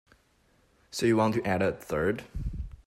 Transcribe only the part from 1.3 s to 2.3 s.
to add a third?